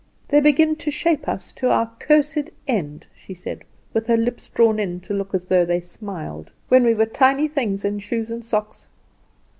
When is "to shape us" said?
0.77-1.51